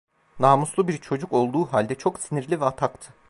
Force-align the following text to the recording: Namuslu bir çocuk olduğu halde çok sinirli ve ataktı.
Namuslu 0.39 0.87
bir 0.87 0.97
çocuk 0.97 1.33
olduğu 1.33 1.65
halde 1.65 1.95
çok 1.95 2.19
sinirli 2.19 2.61
ve 2.61 2.65
ataktı. 2.65 3.13